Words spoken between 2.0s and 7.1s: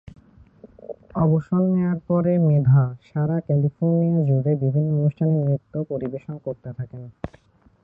পরে মেধা সারা ক্যালিফোর্নিয়া জুড়ে বিভিন্ন অনুষ্ঠানে নৃত্য পরিবেশন করতে থাকেন।